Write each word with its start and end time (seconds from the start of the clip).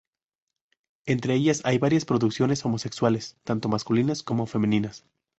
Entre 1.05 1.35
ellas 1.35 1.61
hay 1.63 1.77
varias 1.77 2.05
producciones 2.05 2.65
homosexuales, 2.65 3.37
tanto 3.43 3.69
masculinas 3.69 4.23
como 4.23 4.47
femeninas. 4.47 5.05